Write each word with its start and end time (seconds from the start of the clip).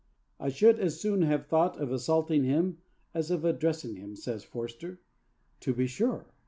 'I 0.39 0.49
should 0.49 0.79
as 0.79 0.99
soon 0.99 1.21
have 1.21 1.45
thought 1.45 1.77
of 1.79 1.91
assaulting 1.91 2.43
him 2.43 2.79
as 3.13 3.29
of 3.29 3.45
addressing 3.45 3.97
him,' 3.97 4.15
says 4.15 4.43
Forster. 4.43 4.99
To 5.59 5.75
be 5.75 5.85
sure! 5.85 6.33